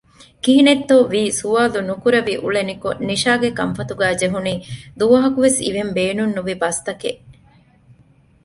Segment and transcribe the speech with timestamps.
[0.43, 4.53] ކިހިނެތްވީތޯ ސުވާލު ނުކުރެވި އުޅެނިކޮށް ނިޝާގެ ކަންފަތުގައި ޖެހުނީ
[4.99, 7.21] ދުވަހަކުވެސް އިވެން ބޭނުން ނުވި ބަސްތަކެއް